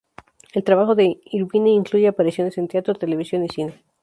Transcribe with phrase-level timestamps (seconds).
[0.53, 3.83] El trabajo de Irvine incluye apariciones en teatro, televisión y cine.